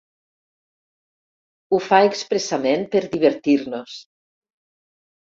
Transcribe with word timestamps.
Ho 1.75 1.79
fa 1.87 1.99
expressament 2.07 2.85
per 2.95 3.01
divertir-nos. 3.11 3.99